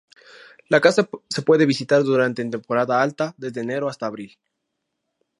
La 0.69 0.79
casa 0.81 1.07
se 1.29 1.43
pude 1.43 1.67
visitar 1.67 2.01
durante 2.03 2.41
en 2.41 2.49
temporada 2.49 2.99
alta 3.03 3.35
desde 3.37 3.61
enero 3.61 3.87
hasta 3.87 4.07
abril. 4.07 4.35